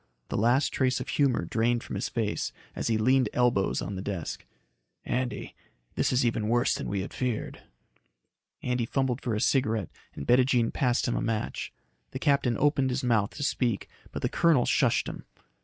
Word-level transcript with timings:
The 0.29 0.35
last 0.35 0.73
trace 0.73 0.99
of 0.99 1.09
humor 1.09 1.45
drained 1.45 1.83
from 1.83 1.93
his 1.93 2.09
face 2.09 2.51
as 2.75 2.87
he 2.87 2.97
leaned 2.97 3.29
elbows 3.33 3.83
on 3.83 3.93
the 3.95 4.01
desk. 4.01 4.43
"Andy, 5.05 5.53
this 5.93 6.11
is 6.11 6.25
even 6.25 6.47
worse 6.47 6.73
than 6.73 6.89
we 6.89 7.01
had 7.01 7.13
feared." 7.13 7.61
Andy 8.63 8.87
fumbled 8.87 9.21
for 9.21 9.35
a 9.35 9.39
cigarette 9.39 9.91
and 10.15 10.25
Bettijean 10.25 10.71
passed 10.71 11.07
him 11.07 11.15
a 11.15 11.21
match. 11.21 11.71
A 12.13 12.17
captain 12.17 12.57
opened 12.57 12.89
his 12.89 13.03
mouth 13.03 13.29
to 13.35 13.43
speak, 13.43 13.87
but 14.11 14.23
the 14.23 14.27
colonel 14.27 14.65
shushed 14.65 15.07
him. 15.07 15.23